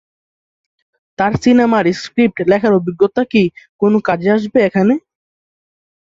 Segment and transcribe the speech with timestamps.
[1.19, 3.43] তার সিনেমার স্ক্রিপ্ট লেখার অভিজ্ঞতা কি
[3.81, 4.93] কোনো কাজে আসবে এখানে?